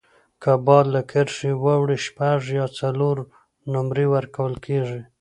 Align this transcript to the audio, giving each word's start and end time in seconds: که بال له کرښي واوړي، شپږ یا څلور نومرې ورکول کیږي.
که 0.41 0.51
بال 0.65 0.85
له 0.95 1.01
کرښي 1.11 1.51
واوړي، 1.63 1.97
شپږ 2.05 2.39
یا 2.59 2.65
څلور 2.79 3.17
نومرې 3.71 4.05
ورکول 4.13 4.53
کیږي. 4.65 5.01